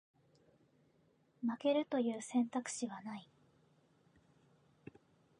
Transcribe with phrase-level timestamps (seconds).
[1.47, 3.29] 負けるという選択肢はない